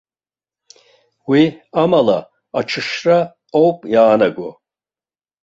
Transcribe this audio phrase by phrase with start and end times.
[1.29, 1.43] Уи
[1.81, 2.19] амала
[2.59, 3.19] аҽшьра
[3.57, 4.49] ауп иаанаго!